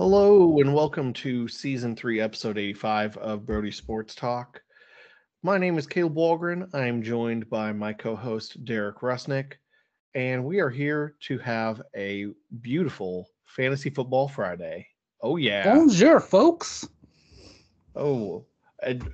[0.00, 4.62] Hello and welcome to season three, episode 85 of Brody Sports Talk.
[5.42, 6.74] My name is Caleb Walgren.
[6.74, 9.56] I am joined by my co host, Derek Rusnick,
[10.14, 12.28] and we are here to have a
[12.62, 14.86] beautiful Fantasy Football Friday.
[15.20, 15.64] Oh, yeah.
[15.64, 16.88] Bonjour, folks.
[17.94, 18.46] Oh,
[18.82, 19.06] and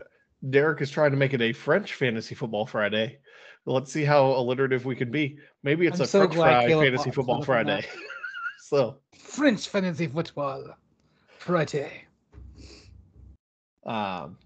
[0.51, 3.19] Derek is trying to make it a French Fantasy Football Friday.
[3.65, 5.37] Let's see how alliterative we can be.
[5.65, 7.85] Maybe it's I'm a so French fry Caleb Fantasy Football Friday.
[8.61, 9.01] so,
[9.37, 10.65] French fantasy football.
[11.47, 12.03] Friday.
[13.87, 14.37] Um,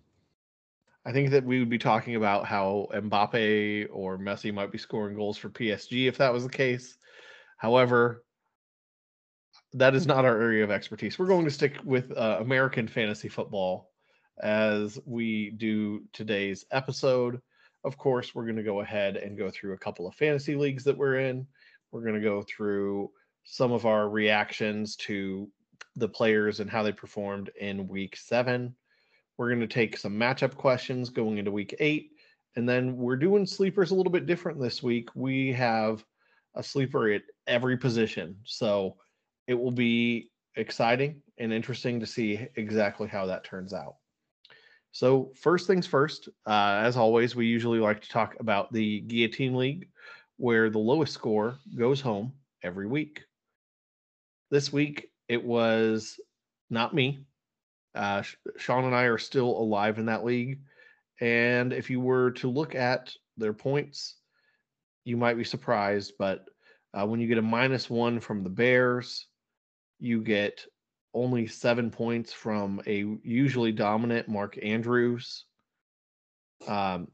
[1.06, 5.16] I think that we would be talking about how Mbappe or Messi might be scoring
[5.16, 6.98] goals for PSG if that was the case.
[7.56, 8.22] However,
[9.72, 11.18] that is not our area of expertise.
[11.18, 13.92] We're going to stick with uh, American fantasy football
[14.42, 17.40] as we do today's episode.
[17.82, 20.84] Of course, we're going to go ahead and go through a couple of fantasy leagues
[20.84, 21.46] that we're in.
[21.92, 23.10] We're going to go through
[23.44, 25.48] some of our reactions to
[25.96, 28.74] the players and how they performed in week seven.
[29.36, 32.12] We're going to take some matchup questions going into week eight.
[32.56, 35.08] And then we're doing sleepers a little bit different this week.
[35.14, 36.04] We have
[36.54, 38.36] a sleeper at every position.
[38.44, 38.96] So
[39.46, 43.96] it will be exciting and interesting to see exactly how that turns out.
[44.92, 49.54] So, first things first, uh, as always, we usually like to talk about the Guillotine
[49.54, 49.88] League,
[50.36, 52.32] where the lowest score goes home
[52.64, 53.22] every week.
[54.50, 56.18] This week, it was
[56.70, 57.24] not me.
[57.94, 58.22] Uh,
[58.56, 60.58] Sean and I are still alive in that league.
[61.20, 64.16] And if you were to look at their points,
[65.04, 66.14] you might be surprised.
[66.18, 66.46] But
[66.92, 69.28] uh, when you get a minus one from the Bears,
[70.00, 70.66] you get
[71.14, 75.44] only seven points from a usually dominant Mark Andrews.
[76.66, 77.06] Um,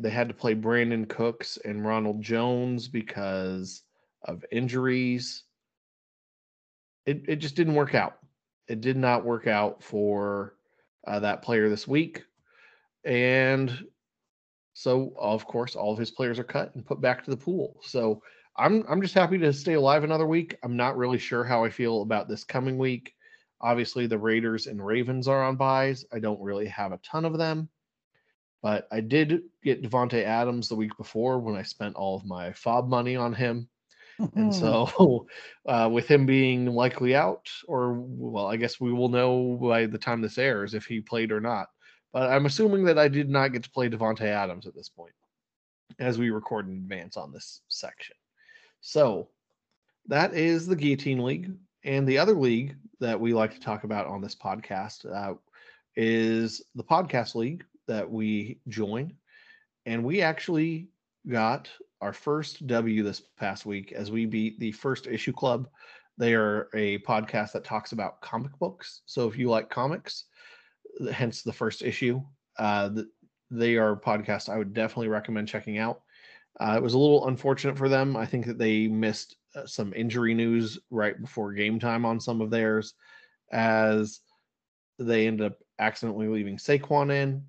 [0.00, 3.82] they had to play Brandin Cooks and Ronald Jones because
[4.24, 5.44] of injuries.
[7.06, 8.18] It it just didn't work out.
[8.68, 10.54] It did not work out for
[11.06, 12.24] uh, that player this week,
[13.04, 13.84] and
[14.74, 17.76] so of course all of his players are cut and put back to the pool.
[17.82, 18.22] So
[18.56, 20.56] I'm I'm just happy to stay alive another week.
[20.62, 23.14] I'm not really sure how I feel about this coming week.
[23.60, 26.04] Obviously, the Raiders and Ravens are on byes.
[26.12, 27.68] I don't really have a ton of them,
[28.62, 32.50] but I did get Davante Adams the week before when I spent all of my
[32.50, 33.68] FAAB money on him.
[34.34, 35.26] And so,
[35.66, 39.98] uh, with him being likely out, or well, I guess we will know by the
[39.98, 41.68] time this airs if he played or not.
[42.12, 45.14] But I'm assuming that I did not get to play Davante Adams at this point,
[45.98, 48.16] as we record in advance on this section.
[48.80, 49.28] So
[50.06, 51.52] that is the Guillotine League.
[51.84, 55.34] And the other league that we like to talk about on this podcast uh,
[55.96, 59.14] is the Podcast League that we joined.
[59.86, 60.88] And we actually
[61.28, 61.68] got
[62.00, 65.68] our first W this past week as we beat the First Issue Club.
[66.18, 69.02] They are a podcast that talks about comic books.
[69.06, 70.24] So if you like comics,
[71.12, 72.22] hence the first issue,
[72.58, 72.90] uh,
[73.50, 76.02] they are a podcast I would definitely recommend checking out.
[76.58, 78.16] Uh, it was a little unfortunate for them.
[78.16, 82.40] I think that they missed uh, some injury news right before game time on some
[82.40, 82.94] of theirs,
[83.50, 84.20] as
[84.98, 87.44] they ended up accidentally leaving Saquon in.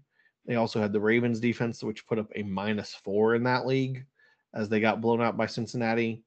[0.45, 4.05] They also had the Ravens defense, which put up a minus four in that league
[4.53, 6.23] as they got blown out by Cincinnati.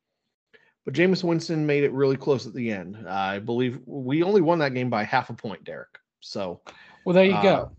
[0.84, 2.96] But Jameis Winston made it really close at the end.
[3.06, 5.98] Uh, I believe we only won that game by half a point, Derek.
[6.20, 6.60] So,
[7.04, 7.70] well, there you uh, go.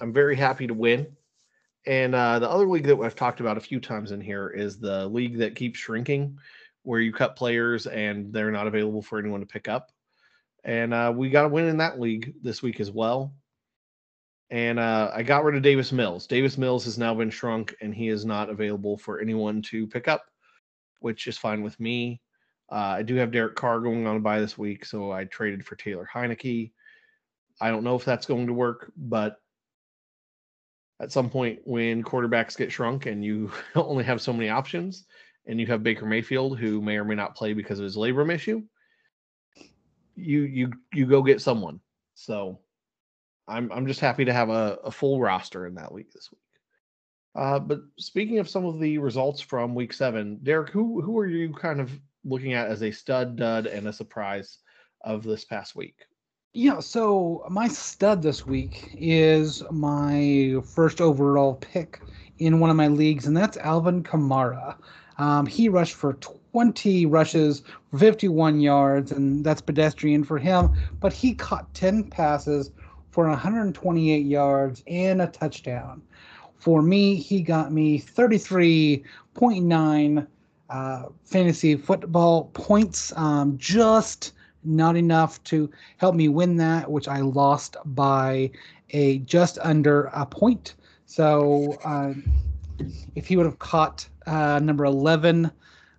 [0.00, 1.06] I'm very happy to win.
[1.86, 4.78] And uh, the other league that I've talked about a few times in here is
[4.78, 6.38] the league that keeps shrinking,
[6.82, 9.92] where you cut players and they're not available for anyone to pick up.
[10.64, 13.32] And uh, we got a win in that league this week as well.
[14.50, 16.26] And uh, I got rid of Davis Mills.
[16.26, 20.08] Davis Mills has now been shrunk and he is not available for anyone to pick
[20.08, 20.24] up,
[21.00, 22.20] which is fine with me.
[22.70, 25.64] Uh, I do have Derek Carr going on a bye this week, so I traded
[25.64, 26.72] for Taylor Heinicke.
[27.60, 29.36] I don't know if that's going to work, but
[31.00, 35.04] at some point when quarterbacks get shrunk and you only have so many options
[35.46, 38.32] and you have Baker Mayfield who may or may not play because of his labrum
[38.32, 38.62] issue,
[40.14, 41.80] you you you go get someone.
[42.14, 42.60] So
[43.48, 46.40] I'm I'm just happy to have a, a full roster in that league this week.
[47.34, 51.26] Uh, but speaking of some of the results from week seven, Derek, who who are
[51.26, 51.90] you kind of
[52.24, 54.58] looking at as a stud, dud, and a surprise
[55.02, 56.06] of this past week?
[56.54, 62.00] Yeah, so my stud this week is my first overall pick
[62.38, 64.76] in one of my leagues, and that's Alvin Kamara.
[65.18, 67.62] Um, he rushed for 20 rushes,
[67.96, 72.70] 51 yards, and that's pedestrian for him, but he caught 10 passes
[73.18, 76.00] for 128 yards and a touchdown.
[76.54, 80.26] For me, he got me 33.9
[80.70, 87.18] uh, fantasy football points, um, just not enough to help me win that, which I
[87.18, 88.52] lost by
[88.90, 90.76] a just under a point.
[91.06, 92.14] So uh,
[93.16, 95.50] if he would have caught uh, number 11,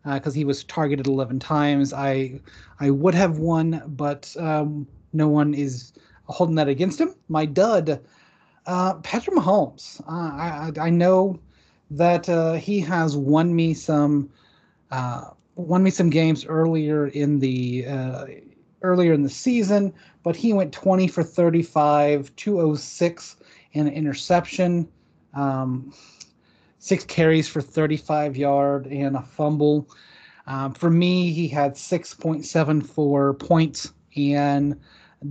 [0.06, 2.40] because uh, he was targeted 11 times, I
[2.80, 5.92] I would have won, but um, no one is
[6.30, 7.16] holding that against him.
[7.28, 8.02] My dud,
[8.66, 10.02] uh, Patrick Mahomes.
[10.02, 11.40] Uh, I, I know
[11.92, 14.30] that uh, he has won me some
[15.56, 17.86] won me some games earlier in the
[18.82, 19.94] earlier in the season,
[20.24, 23.36] but he went 20 for 35, 206
[23.74, 24.88] and an interception,
[25.34, 25.94] um,
[26.80, 29.88] six carries for 35 yard and a fumble.
[30.48, 34.80] Um, for me, he had 6.74 points and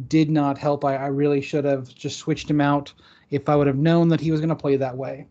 [0.08, 0.84] did not help.
[0.84, 2.92] I, I really should have just switched him out
[3.30, 5.26] if I would have known that he was going to play that way.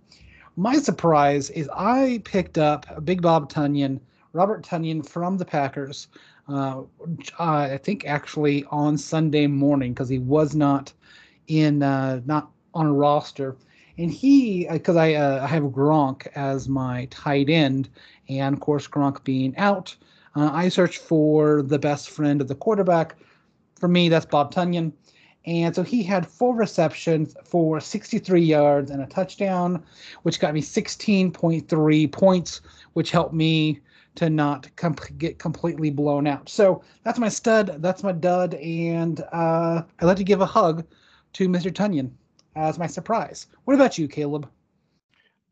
[0.55, 3.99] My surprise is I picked up Big Bob Tonyan,
[4.33, 6.07] Robert Tonyan from the Packers,
[6.47, 6.83] uh,
[7.39, 10.93] I think actually on Sunday morning because he was not
[11.47, 13.55] in uh, not on a roster.
[13.97, 17.89] And he, because uh, I, uh, I have Gronk as my tight end,
[18.29, 19.95] and of course Gronk being out,
[20.35, 23.15] uh, I searched for the best friend of the quarterback.
[23.79, 24.93] For me, that's Bob Tonyan.
[25.45, 29.81] And so he had four receptions for 63 yards and a touchdown,
[30.23, 32.61] which got me 16.3 points,
[32.93, 33.79] which helped me
[34.15, 34.67] to not
[35.17, 36.49] get completely blown out.
[36.49, 40.85] So that's my stud, that's my dud, and uh, I'd like to give a hug
[41.33, 41.71] to Mr.
[41.71, 42.11] Tonyan
[42.55, 43.47] as my surprise.
[43.65, 44.49] What about you, Caleb?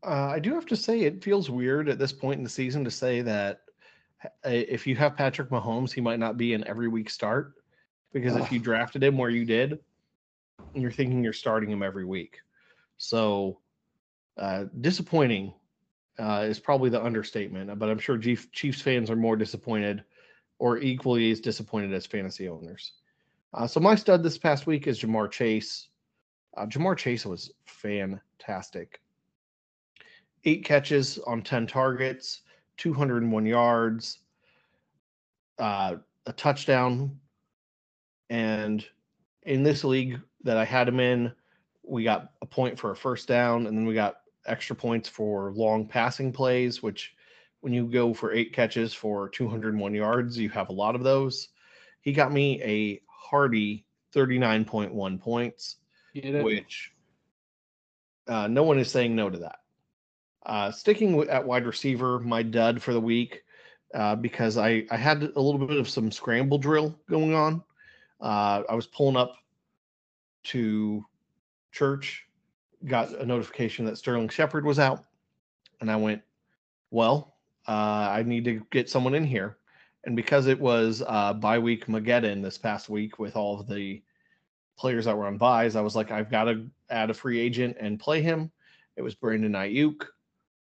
[0.03, 2.83] Uh, I do have to say it feels weird at this point in the season
[2.83, 3.61] to say that
[4.43, 7.53] if you have Patrick Mahomes, he might not be an every week start
[8.15, 9.77] because if you drafted him where you did,
[10.73, 12.37] you're thinking you're starting him every week.
[12.95, 13.59] So
[14.37, 15.53] uh, disappointing
[16.17, 17.77] uh, is probably the understatement.
[17.77, 20.01] But I'm sure Chiefs fans are more disappointed
[20.59, 22.93] or equally as disappointed as fantasy owners.
[23.53, 25.89] Uh, so my stud this past week is Ja'Marr Chase.
[26.55, 29.01] Uh, Ja'Marr Chase was fantastic.
[30.45, 32.43] Eight catches on 10 targets,
[32.77, 34.19] 201 yards,
[35.59, 37.19] uh, a touchdown.
[38.29, 38.85] And
[39.43, 41.31] in this league that I had him in,
[41.83, 45.51] we got a point for a first down, and then we got extra points for
[45.53, 47.13] long passing plays, which
[47.61, 51.49] when you go for eight catches for 201 yards, you have a lot of those.
[52.01, 55.77] He got me a hearty 39.1 points,
[56.43, 56.91] which
[58.27, 59.59] uh, no one is saying no to that.
[60.45, 63.43] Uh, sticking with, at wide receiver, my dud for the week
[63.93, 67.63] uh, because I, I had a little bit of some scramble drill going on.
[68.21, 69.35] Uh, I was pulling up
[70.45, 71.05] to
[71.71, 72.25] church
[72.85, 75.05] got a notification that Sterling Shepard was out,
[75.81, 76.21] and I went,
[76.91, 77.35] well,
[77.67, 77.71] uh,
[78.11, 79.57] I need to get someone in here.
[80.05, 84.03] And because it was uh, bye week Mageddon this past week with all of the
[84.77, 87.77] players that were on byes, I was like, I've got to add a free agent
[87.79, 88.51] and play him.
[88.97, 90.05] It was Brandon Aiyuk.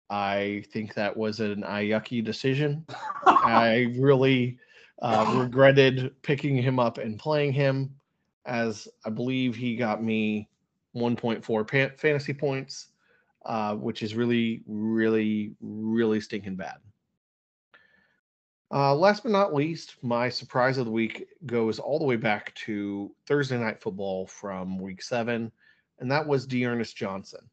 [0.09, 2.85] I think that was an Ayucky decision.
[3.25, 4.57] I really
[5.01, 7.95] uh, regretted picking him up and playing him,
[8.45, 10.49] as I believe he got me
[10.95, 12.87] 1.4 fantasy points,
[13.45, 16.77] uh, which is really, really, really stinking bad.
[18.69, 22.53] Uh, last but not least, my surprise of the week goes all the way back
[22.55, 25.51] to Thursday night football from week seven,
[25.99, 27.49] and that was D'Ernest Johnson.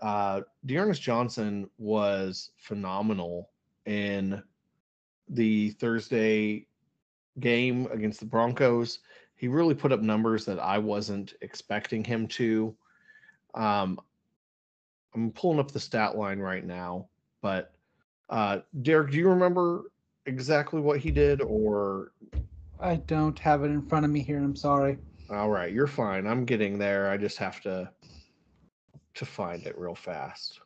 [0.00, 3.50] Uh, D'Ernest Johnson was phenomenal
[3.86, 4.40] in
[5.30, 6.66] the Thursday
[7.38, 8.98] game against the Broncos
[9.40, 12.76] he really put up numbers that I wasn't expecting him to.
[13.54, 13.98] Um,
[15.14, 17.08] I'm pulling up the stat line right now,
[17.40, 17.72] but
[18.28, 19.84] uh, Derek, do you remember
[20.26, 22.12] exactly what he did, or
[22.80, 24.36] I don't have it in front of me here.
[24.36, 24.98] I'm sorry.
[25.30, 26.26] All right, you're fine.
[26.26, 27.08] I'm getting there.
[27.08, 27.90] I just have to
[29.14, 30.60] to find it real fast.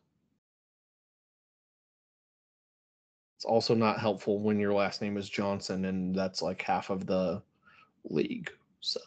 [3.44, 7.04] It's also not helpful when your last name is Johnson and that's like half of
[7.04, 7.42] the
[8.08, 8.50] league.
[8.80, 9.00] So.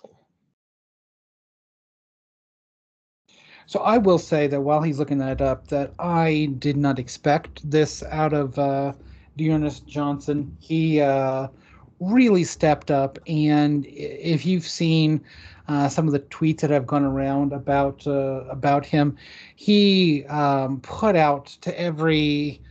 [3.66, 7.68] So I will say that while he's looking that up, that I did not expect
[7.68, 8.94] this out of uh,
[9.38, 10.56] D'Ernest Johnson.
[10.60, 11.48] He uh,
[12.00, 15.20] really stepped up, and if you've seen
[15.68, 19.18] uh, some of the tweets that have gone around about uh, about him,
[19.56, 22.62] he um, put out to every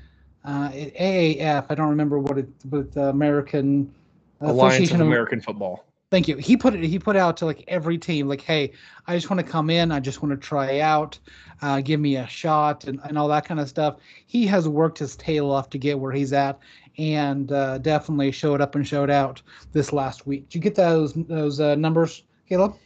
[0.47, 1.67] uh, AAF.
[1.69, 3.93] I don't remember what it, but the American
[4.41, 6.37] Alliance of American Football Thank you.
[6.37, 6.85] He put it.
[6.85, 8.73] He put out to like every team, like, "Hey,
[9.09, 9.91] I just want to come in.
[9.91, 11.19] I just want to try out.
[11.63, 15.01] Uh, give me a shot and, and all that kind of stuff." He has worked
[15.01, 16.61] his tail off to get where he's at,
[16.97, 20.49] and uh, definitely showed up and showed out this last week.
[20.49, 22.77] Did you get those those uh, numbers, Caleb?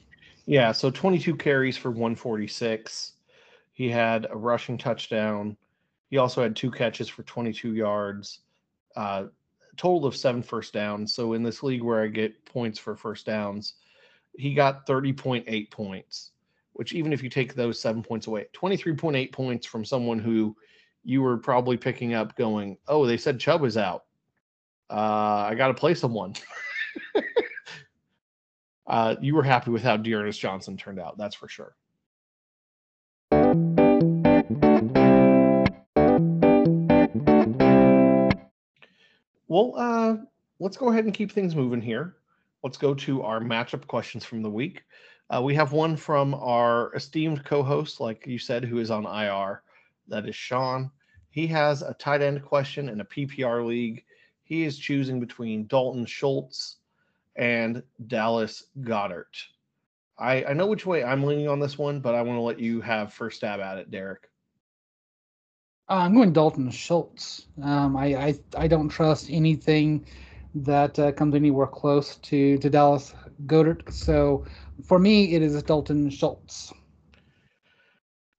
[0.46, 3.12] Yeah, so 22 carries for 146.
[3.74, 5.58] He had a rushing touchdown.
[6.10, 8.40] He also had two catches for 22 yards.
[8.96, 9.26] Uh,
[9.76, 11.14] total of seven first downs.
[11.14, 13.74] So in this league where I get points for first downs,
[14.36, 16.32] he got 30.8 points,
[16.74, 20.56] which even if you take those seven points away, 23.8 points from someone who
[21.04, 24.04] you were probably picking up going, oh, they said Chubb is out.
[24.90, 26.34] Uh, I got to play someone.
[28.86, 31.16] uh, you were happy with how D'Ernest Johnson turned out.
[31.16, 31.76] That's for sure.
[39.50, 40.16] Well, uh,
[40.60, 42.14] let's go ahead and keep things moving here.
[42.62, 44.84] Let's go to our matchup questions from the week.
[45.28, 49.64] Uh, we have one from our esteemed co-host, like you said, who is on IR.
[50.06, 50.88] That is Sean.
[51.30, 54.04] He has a tight end question in a PPR league.
[54.44, 56.76] He is choosing between Dalton Schultz
[57.34, 59.48] and Dallas Goedert.
[60.16, 62.60] I, I know which way I'm leaning on this one, but I want to let
[62.60, 64.29] you have first stab at it, Derek.
[65.90, 67.46] Uh, I'm going Dalton Schultz.
[67.64, 70.06] Um, I, I I don't trust anything
[70.54, 73.12] that uh, comes anywhere close to to Dallas
[73.46, 73.92] Goedert.
[73.92, 74.44] So
[74.84, 76.72] for me, it is Dalton Schultz.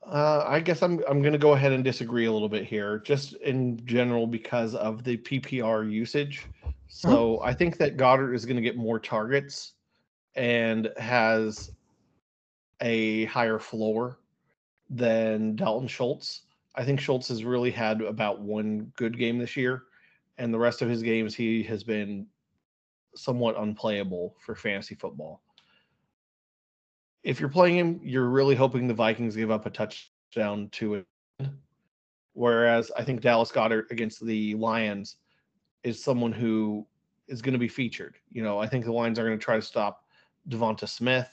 [0.07, 2.99] Uh, I guess I'm I'm going to go ahead and disagree a little bit here,
[2.99, 6.47] just in general because of the PPR usage.
[6.87, 7.49] So uh-huh.
[7.49, 9.73] I think that Goedert is going to get more targets
[10.35, 11.69] and has
[12.79, 14.19] a higher floor
[14.89, 16.43] than Dalton Schultz.
[16.75, 19.83] I think Schultz has really had about one good game this year,
[20.37, 22.27] and the rest of his games he has been
[23.15, 25.41] somewhat unplayable for fantasy football
[27.23, 31.05] if you're playing him, you're really hoping the Vikings give up a touchdown to it.
[32.33, 35.17] Whereas I think Dallas Goedert against the Lions
[35.83, 36.87] is someone who
[37.27, 38.15] is going to be featured.
[38.31, 40.05] You know, I think the Lions are going to try to stop
[40.49, 41.29] Devonta Smith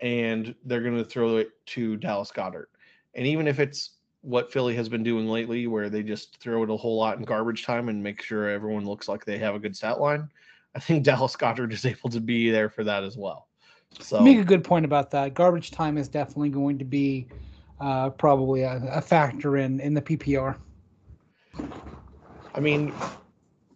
[0.00, 2.66] and they're going to throw it to Dallas Goedert.
[3.14, 3.95] And even if it's
[4.26, 7.24] what Philly has been doing lately, where they just throw it a whole lot in
[7.24, 10.28] garbage time and make sure everyone looks like they have a good stat line,
[10.74, 13.46] I think Dallas Goedert is able to be there for that as well.
[14.00, 15.34] So make a good point about that.
[15.34, 17.28] Garbage time is definitely going to be
[17.80, 20.56] uh, probably a, a, factor in in the PPR.
[22.54, 22.92] I mean,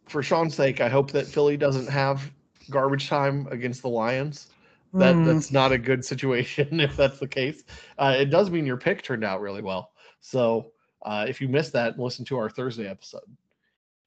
[0.09, 2.29] for Sean's sake, I hope that Philly doesn't have
[2.71, 4.49] garbage time against the Lions.
[4.95, 5.27] That mm.
[5.27, 7.63] that's not a good situation if that's the case.
[7.99, 9.93] Uh, it does mean your pick turned out really well.
[10.21, 10.73] So
[11.03, 13.37] uh, if you missed that, listen to our Thursday episode.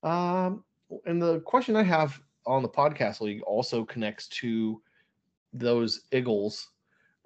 [0.03, 0.63] Um,
[1.05, 4.81] and the question I have on the podcast league also connects to
[5.53, 6.69] those Eagles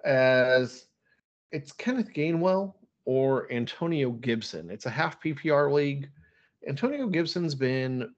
[0.05, 0.87] as
[1.51, 2.75] it's Kenneth Gainwell
[3.05, 4.69] or Antonio Gibson.
[4.69, 6.09] It's a half PPR league.
[6.67, 8.13] Antonio Gibson's been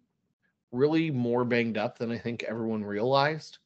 [0.71, 3.59] really more banged up than I think everyone realized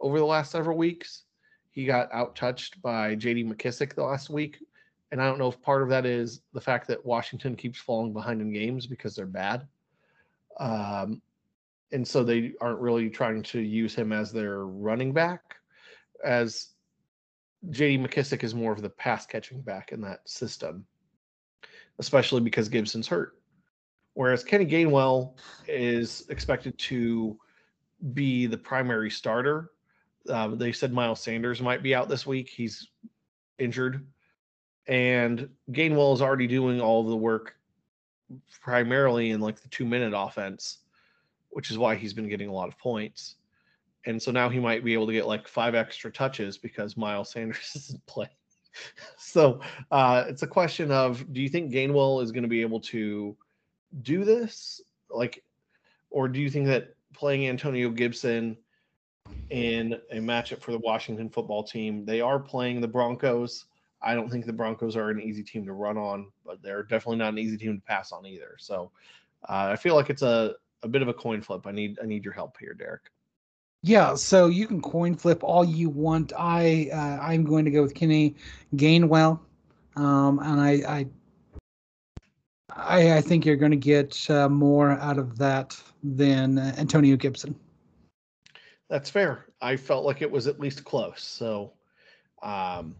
[0.00, 1.24] over the last several weeks.
[1.70, 4.58] He got out touched by JD McKissic the last week.
[5.12, 8.12] And I don't know if part of that is the fact that Washington keeps falling
[8.12, 9.66] behind in games because they're bad.
[10.58, 11.20] Um,
[11.92, 15.56] and so they aren't really trying to use him as their running back
[16.24, 16.68] as
[17.68, 20.86] JD McKissic is more of the pass catching back in that system,
[21.98, 23.34] especially because Gibson's hurt.
[24.14, 25.34] Whereas Kenny Gainwell
[25.68, 27.38] is expected to
[28.12, 29.70] be the primary starter.
[30.28, 32.48] Um, they said Miles Sanders might be out this week.
[32.48, 32.88] He's
[33.58, 34.06] injured.
[34.90, 37.56] And Gainwell is already doing all the work
[38.60, 40.80] primarily in like the two minute offense,
[41.48, 43.36] which is why he's been getting a lot of points
[44.06, 47.30] and so now he might be able to get like five extra touches because Miles
[47.30, 48.30] Sanders isn't playing.
[49.18, 52.80] so uh, it's a question of do you think Gainwell is going to be able
[52.80, 53.36] to
[54.02, 54.80] do this,
[55.10, 55.42] like,
[56.10, 58.56] or do you think that playing Antonio Gibson
[59.50, 63.66] in a matchup for the Washington football team, they are playing the Broncos.
[64.02, 67.16] I don't think the Broncos are an easy team to run on, but they're definitely
[67.16, 68.56] not an easy team to pass on either.
[68.58, 68.90] So
[69.48, 71.66] uh, I feel like it's a, a bit of a coin flip.
[71.66, 73.02] I need I need your help here, Derek.
[73.82, 76.32] Yeah, so you can coin flip all you want.
[76.38, 78.36] I uh, I'm going to go with Kenny
[78.76, 79.40] Gainwell,
[79.96, 81.06] um, and I, I
[82.76, 87.16] I, I think you're going to get uh, more out of that than uh, Antonio
[87.16, 87.54] Gibson.
[88.88, 89.46] That's fair.
[89.60, 91.22] I felt like it was at least close.
[91.22, 91.72] So,
[92.42, 92.96] um,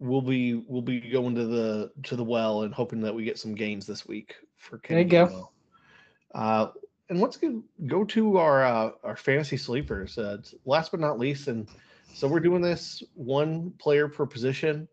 [0.00, 3.38] we'll be we'll be going to the to the well and hoping that we get
[3.38, 5.04] some gains this week for Kenny.
[5.04, 5.50] There you go.
[6.34, 6.68] Uh,
[7.08, 10.18] and let's go, go to our uh, our fantasy sleepers.
[10.18, 11.68] Uh, last but not least, and
[12.14, 14.88] so we're doing this one player per position,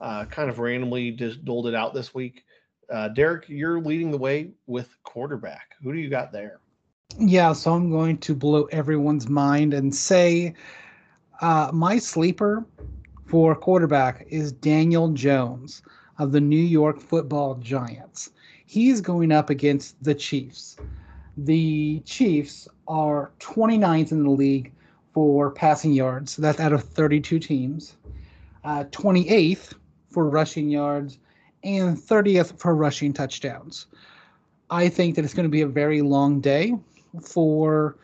[0.00, 2.44] uh, kind of randomly just doled it out this week.
[2.90, 5.74] Uh, Derek, you're leading the way with quarterback.
[5.82, 6.60] Who do you got there?
[7.18, 10.54] Yeah, so I'm going to blow everyone's mind and say
[11.40, 12.66] uh, my sleeper
[13.26, 15.82] for quarterback is Daniel Jones
[16.18, 18.30] of the New York football giants.
[18.66, 20.76] He's going up against the Chiefs.
[21.36, 24.72] The Chiefs are 29th in the league
[25.12, 26.36] for passing yards.
[26.36, 27.96] That's out of 32 teams.
[28.64, 29.74] Uh, 28th
[30.10, 31.18] for rushing yards
[31.64, 33.86] and 30th for rushing touchdowns.
[34.70, 36.74] I think that it's going to be a very long day
[37.20, 37.96] for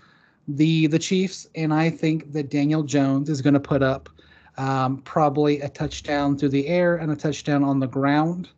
[0.48, 4.08] the the Chiefs, and I think that Daniel Jones is going to put up
[4.58, 8.48] um, probably a touchdown through the air and a touchdown on the ground,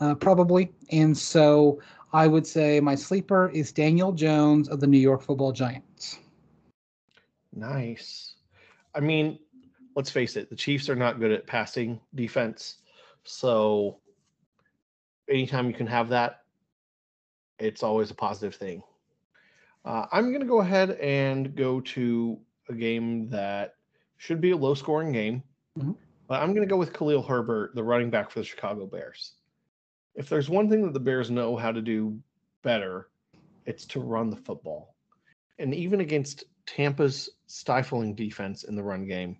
[0.00, 0.72] uh, probably.
[0.90, 1.80] And so
[2.12, 6.18] I would say my sleeper is Daniel Jones of the New York Football Giants.
[7.54, 8.34] Nice.
[8.94, 9.38] I mean,
[9.96, 12.76] let's face it, the Chiefs are not good at passing defense.
[13.24, 13.98] So
[15.28, 16.42] anytime you can have that,
[17.58, 18.82] it's always a positive thing.
[19.84, 22.38] Uh, I'm going to go ahead and go to
[22.68, 23.74] a game that
[24.18, 25.42] should be a low scoring game,
[25.78, 25.92] mm-hmm.
[26.26, 29.32] but I'm going to go with Khalil Herbert, the running back for the Chicago Bears.
[30.14, 32.18] If there's one thing that the Bears know how to do
[32.62, 33.08] better,
[33.64, 34.94] it's to run the football.
[35.58, 39.38] And even against Tampa's stifling defense in the run game,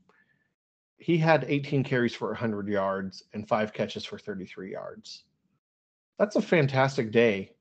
[0.99, 5.25] he had 18 carries for 100 yards and five catches for 33 yards.
[6.19, 7.53] That's a fantastic day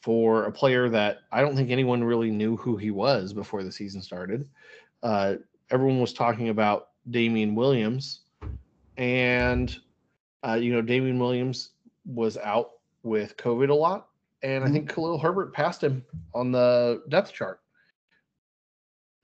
[0.00, 3.72] for a player that I don't think anyone really knew who he was before the
[3.72, 4.48] season started.
[5.02, 5.34] Uh,
[5.70, 8.20] everyone was talking about Damien Williams,
[8.96, 9.76] and
[10.46, 11.70] uh, you know Damien Williams
[12.04, 14.08] was out with COVID a lot,
[14.42, 14.74] and I mm-hmm.
[14.74, 16.04] think Khalil Herbert passed him
[16.34, 17.60] on the depth chart.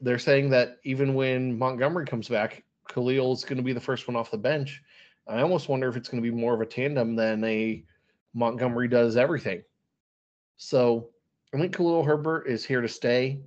[0.01, 4.17] They're saying that even when Montgomery comes back, Khalil's going to be the first one
[4.17, 4.83] off the bench.
[5.27, 7.83] I almost wonder if it's going to be more of a tandem than a
[8.35, 9.63] Montgomery does everything.
[10.57, 11.09] So
[11.55, 13.41] I think Khalil Herbert is here to stay.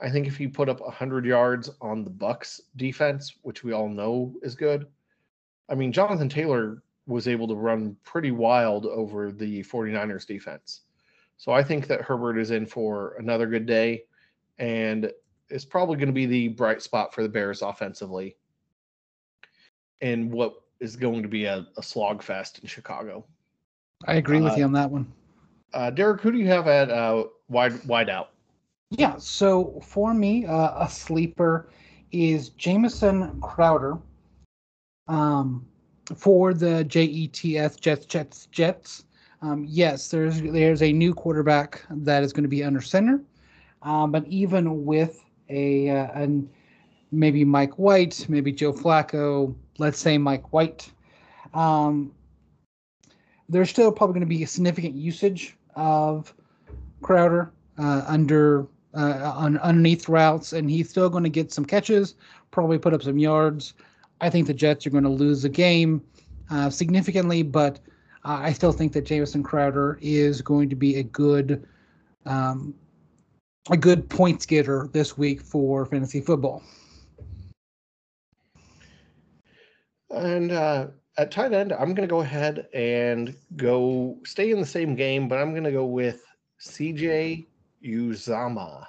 [0.00, 3.88] I think if he put up 100 yards on the Bucs defense, which we all
[3.88, 4.86] know is good,
[5.68, 10.82] I mean, Jonathan Taylor was able to run pretty wild over the 49ers defense.
[11.36, 14.04] So I think that Herbert is in for another good day
[14.58, 15.10] and
[15.50, 18.36] it's probably going to be the bright spot for the Bears offensively
[20.00, 23.24] in what is going to be a, a slog fest in Chicago.
[24.06, 25.10] I agree with uh, you on that one.
[25.72, 28.30] Uh, Derek, who do you have at uh, wide wide out?
[28.90, 31.68] Yeah, so for me, uh, a sleeper
[32.10, 33.98] is Jamison Crowder
[35.08, 35.66] um,
[36.16, 39.04] for the JETS Jets Jets Jets.
[39.42, 43.20] Um, yes, there's there's a new quarterback that is going to be under center,
[43.82, 46.48] um, but even with a, uh, and
[47.12, 50.90] maybe Mike White, maybe Joe Flacco, let's say Mike White,
[51.52, 52.10] um,
[53.50, 56.32] there's still probably going to be a significant usage of
[57.02, 62.14] Crowder uh, under uh, on underneath routes, and he's still going to get some catches,
[62.50, 63.74] probably put up some yards.
[64.20, 66.02] I think the Jets are going to lose the game
[66.50, 67.78] uh, significantly, but
[68.24, 71.66] uh, I still think that Jamison Crowder is going to be a good
[72.26, 72.74] um,
[73.70, 76.62] a good points getter this week for fantasy football.
[80.10, 84.66] And uh, at tight end, I'm going to go ahead and go stay in the
[84.66, 86.24] same game, but I'm going to go with
[86.60, 87.46] CJ
[87.84, 88.86] Uzomah.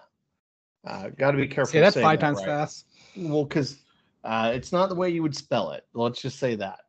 [0.85, 1.71] Uh, Got to be careful.
[1.71, 2.45] Say that's five that, times right?
[2.45, 2.85] fast.
[3.15, 3.77] Well, because
[4.23, 5.85] uh, it's not the way you would spell it.
[5.93, 6.79] Let's just say that.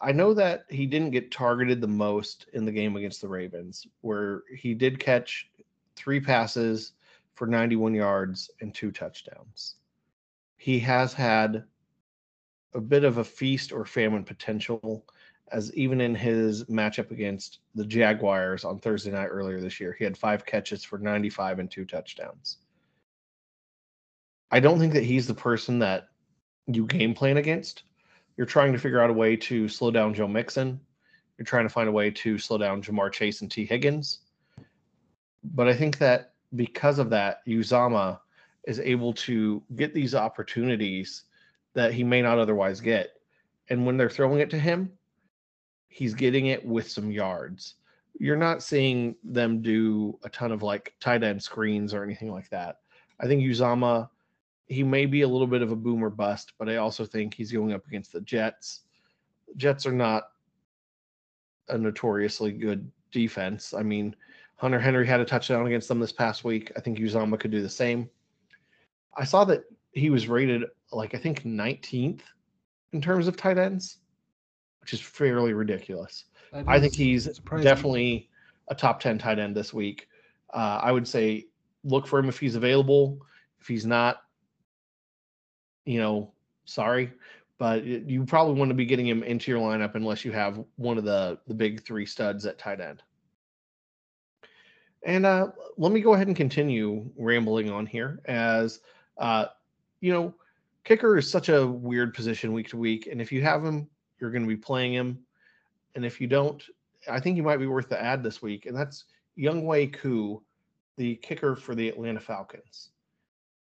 [0.00, 3.86] I know that he didn't get targeted the most in the game against the Ravens,
[4.00, 5.50] where he did catch
[5.96, 6.92] three passes
[7.34, 9.76] for 91 yards and two touchdowns.
[10.56, 11.64] He has had
[12.74, 15.04] a bit of a feast or famine potential,
[15.52, 20.04] as even in his matchup against the Jaguars on Thursday night earlier this year, he
[20.04, 22.58] had five catches for 95 and two touchdowns.
[24.50, 26.08] I don't think that he's the person that
[26.66, 27.82] you game plan against.
[28.36, 30.80] You're trying to figure out a way to slow down Joe Mixon.
[31.36, 34.20] You're trying to find a way to slow down Ja'Marr Chase and Tee Higgins.
[35.44, 38.20] But I think that because of that, Uzomah
[38.66, 41.24] is able to get these opportunities
[41.74, 43.10] that he may not otherwise get.
[43.70, 44.92] And when they're throwing it to him,
[45.88, 47.74] he's getting it with some yards.
[48.18, 52.48] You're not seeing them do a ton of like tight end screens or anything like
[52.50, 52.76] that.
[53.20, 54.08] I think Uzomah,
[54.66, 57.52] he may be a little bit of a boomer bust, but I also think he's
[57.52, 58.82] going up against the Jets.
[59.56, 60.24] Jets are not
[61.68, 63.72] a notoriously good defense.
[63.72, 64.14] I mean,
[64.56, 66.72] Hunter Henry had a touchdown against them this past week.
[66.76, 68.10] I think Uzomah could do the same.
[69.16, 72.20] I saw that he was rated like I think 19th
[72.92, 73.98] in terms of tight ends,
[74.88, 76.24] which is fairly ridiculous.
[76.66, 77.62] I think he's surprising.
[77.62, 78.30] definitely
[78.68, 80.08] a top 10 tight end this week.
[80.54, 81.46] Uh, I would say
[81.84, 83.18] look for him if he's available.
[83.60, 84.22] If he's not,
[85.84, 86.32] you know,
[86.64, 87.12] sorry,
[87.58, 90.96] but you probably want to be getting him into your lineup unless you have one
[90.96, 93.02] of the the big three studs at tight end.
[95.04, 98.80] And uh, let me go ahead and continue rambling on here as
[99.18, 99.46] uh,
[100.00, 100.34] you know,
[100.84, 103.86] kicker is such a weird position week to week, and if you have him,
[104.20, 105.18] you're going to be playing him,
[105.94, 106.62] and if you don't,
[107.10, 109.04] I think you might be worth the ad this week, and that's
[109.38, 110.42] Younghoe Koo,
[110.96, 112.90] the kicker for the Atlanta Falcons.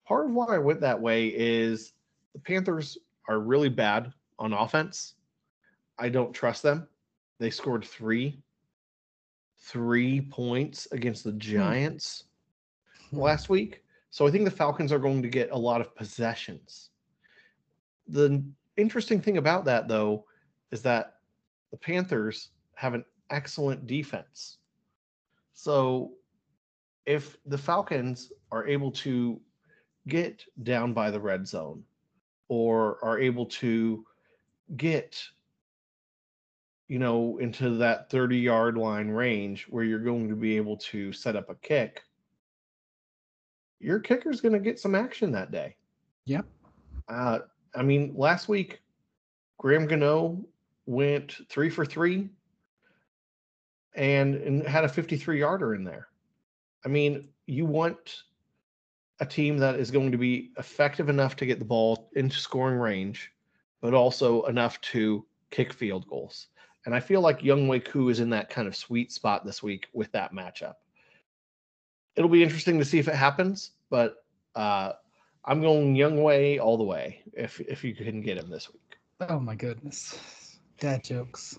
[0.08, 1.94] Part of why I went that way is
[2.34, 5.14] the Panthers are really bad on offense.
[6.00, 6.88] I don't trust them.
[7.40, 8.42] They scored three,
[9.60, 11.40] three points against the hmm.
[11.40, 12.26] Giants
[13.10, 13.20] hmm.
[13.20, 13.84] last week.
[14.10, 16.90] So I think the Falcons are going to get a lot of possessions.
[18.08, 18.44] The
[18.76, 20.26] interesting thing about that, though,
[20.72, 21.18] is that
[21.72, 24.58] the Panthers have an excellent defense.
[25.54, 26.12] So
[27.06, 29.40] if the Falcons are able to
[30.08, 31.84] get down by the red zone
[32.48, 34.06] or are able to
[34.76, 35.22] get
[36.88, 41.14] you know into that 30 yard line range where you're going to be able to
[41.14, 42.02] set up a kick
[43.80, 45.76] your kicker's going to get some action that day
[46.26, 46.46] yep
[47.10, 47.40] uh,
[47.76, 48.82] i mean last week
[49.58, 50.44] graham gano
[50.86, 52.30] went three for three
[53.96, 56.08] and, and had a 53 yarder in there
[56.86, 58.24] i mean you want
[59.22, 62.80] a team that is going to be effective enough to get the ball into scoring
[62.80, 63.32] range,
[63.80, 66.48] but also enough to kick field goals.
[66.86, 69.88] And I feel like Younghoe Koo is in that kind of sweet spot this week
[69.94, 70.74] with that matchup.
[72.15, 74.94] It'll be interesting to see if it happens, but uh,
[75.46, 78.98] I'm going Younghoe all the way if if you can get him this week.
[79.30, 80.20] Oh my goodness,
[80.82, 81.58] dad jokes.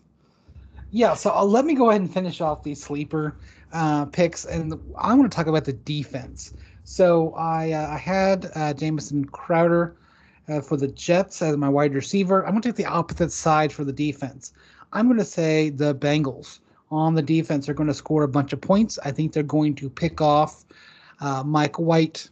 [0.90, 3.34] Yeah, so uh, let me go ahead and finish off these sleeper
[3.72, 6.52] uh, picks, and I want to talk about the defense.
[6.84, 9.96] So I uh, I had uh, Jamison Crowder
[10.50, 12.44] uh, for the Jets as my wide receiver.
[12.44, 14.52] I'm going to take the opposite side for the defense.
[14.92, 16.58] I'm going to say the Bengals
[16.90, 18.98] on the defense are going to score a bunch of points.
[19.02, 20.66] I think they're going to pick off
[21.20, 22.28] uh, Mike White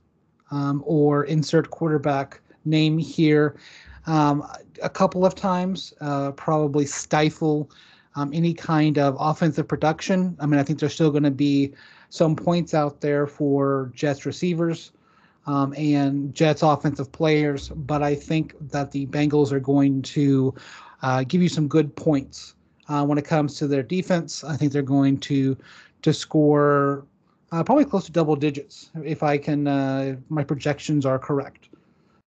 [0.51, 3.57] um, or insert quarterback name here
[4.07, 4.47] um,
[4.83, 7.71] a couple of times, uh, probably stifle
[8.17, 10.37] um, any kind of offensive production.
[10.41, 11.73] I mean, I think they're still going to be
[12.09, 14.93] some points out there for Jets receivers
[15.47, 20.55] um, and Jets offensive players, but I think that the Bengals are going to
[21.03, 22.55] uh, give you some good points
[22.89, 24.45] uh, when it comes to their defense.
[24.45, 25.57] I think they're going to
[26.03, 27.05] to score
[27.53, 29.67] uh, probably close to double digits if I can.
[29.67, 31.70] Uh, my projections are correct.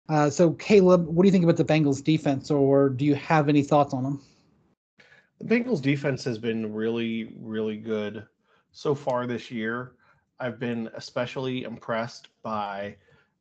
[0.09, 3.47] Uh, so, Caleb, what do you think about the Bengals defense, or do you have
[3.47, 4.21] any thoughts on them?
[5.39, 8.25] The Bengals defense has been really, really good
[8.71, 9.93] so far this year.
[10.39, 12.95] I've been especially impressed by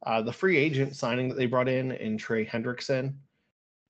[0.05, 3.15] uh, the free agent signing that they brought in in Trey Hendrickson.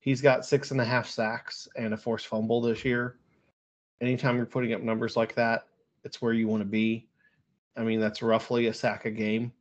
[0.00, 3.18] He's got six and a half sacks and a forced fumble this year.
[4.00, 5.66] Anytime you're putting up numbers like that,
[6.04, 7.06] it's where you want to be.
[7.76, 9.52] I mean, that's roughly a sack a game.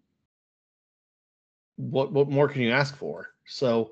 [1.82, 3.30] What what more can you ask for?
[3.46, 3.92] So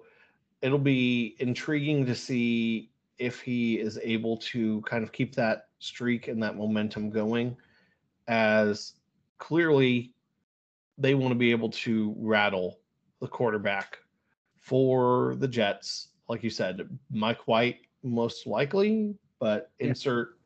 [0.62, 6.28] it'll be intriguing to see if he is able to kind of keep that streak
[6.28, 7.58] and that momentum going
[8.28, 8.94] as
[9.40, 10.14] clearly
[10.98, 12.80] they want to be able to rattle
[13.22, 13.98] the quarterback
[14.60, 16.10] for the Jets.
[16.28, 19.88] Like you said, Mike White most likely, but yeah.
[19.88, 20.38] insert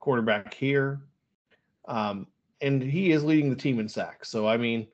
[0.00, 1.02] quarterback here.
[1.86, 2.26] Um,
[2.60, 4.30] and he is leading the team in sacks.
[4.30, 4.88] So, I mean,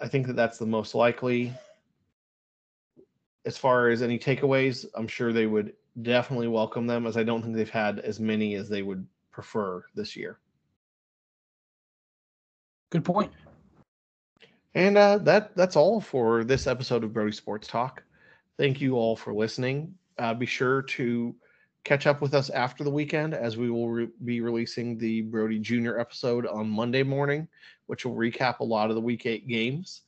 [0.00, 1.52] I think that that's the most likely.
[3.46, 7.42] As far as any takeaways, I'm sure they would definitely welcome them, as I don't
[7.42, 10.38] think they've had as many as they would prefer this year.
[12.90, 13.32] Good point.
[14.74, 18.02] And uh, that that's all for this episode of Brody Sports Talk.
[18.58, 19.94] Thank you all for listening.
[20.18, 21.34] Uh, be sure to
[21.84, 25.58] catch up with us after the weekend as we will re- be releasing the Brody
[25.58, 27.46] Junior episode on Monday morning,
[27.86, 30.02] which will recap a lot of the Week Eight games.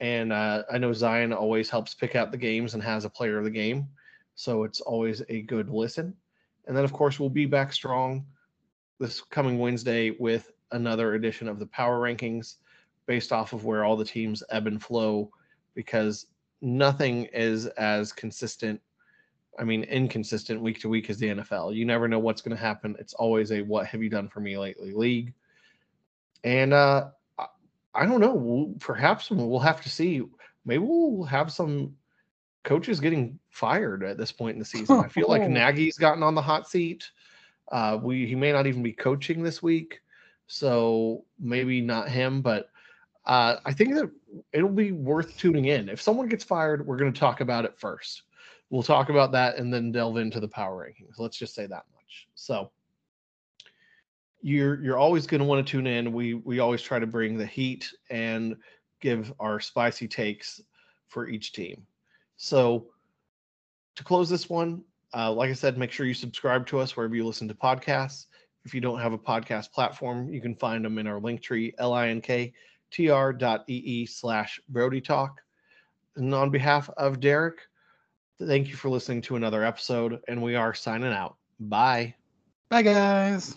[0.00, 3.38] And uh, I know Zion always helps pick out the games and has a player
[3.38, 3.88] of the game,
[4.34, 6.14] so it's always a good listen.
[6.66, 8.26] And then, of course, we'll be back strong
[8.98, 12.56] this coming Wednesday with another edition of the power rankings
[13.06, 15.30] based off of where all the teams ebb and flow
[15.74, 16.26] because
[16.62, 18.80] nothing is as consistent
[19.58, 21.74] I mean, inconsistent week to week as the NFL.
[21.74, 22.96] You never know what's going to happen.
[22.98, 25.32] It's always a what have you done for me lately league.
[26.44, 27.08] And uh,
[27.94, 28.74] I don't know.
[28.78, 30.22] Perhaps we'll have to see.
[30.64, 31.94] Maybe we'll have some
[32.62, 35.00] coaches getting fired at this point in the season.
[35.00, 37.10] I feel like Nagy's gotten on the hot seat.
[37.72, 40.00] Uh, we he may not even be coaching this week.
[40.46, 42.68] So maybe not him, but
[43.24, 44.10] uh, I think that
[44.52, 45.88] it'll be worth tuning in.
[45.88, 48.22] If someone gets fired, we're going to talk about it first.
[48.68, 51.18] We'll talk about that and then delve into the power rankings.
[51.18, 52.28] Let's just say that much.
[52.34, 52.70] So
[54.44, 56.12] you're you're always going to want to tune in.
[56.12, 58.54] We we always try to bring the heat and
[59.00, 60.60] give our spicy takes
[61.08, 61.86] for each team.
[62.36, 62.88] So
[63.96, 64.82] to close this one,
[65.16, 68.26] uh, like I said, make sure you subscribe to us wherever you listen to podcasts.
[68.66, 71.72] If you don't have a podcast platform, you can find them in our link tree,
[71.80, 72.52] linktr.ee
[74.06, 75.40] slash Brody Talk.
[76.16, 77.60] And on behalf of Derek,
[78.38, 81.36] thank you for listening to another episode, and we are signing out.
[81.60, 82.14] Bye.
[82.68, 83.56] Bye, guys.